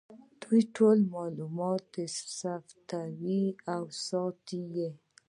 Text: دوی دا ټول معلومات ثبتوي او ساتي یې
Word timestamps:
دوی 0.41 0.61
دا 0.65 0.71
ټول 0.75 0.97
معلومات 1.15 1.85
ثبتوي 2.39 3.43
او 3.73 3.83
ساتي 4.07 4.61
یې 4.75 4.89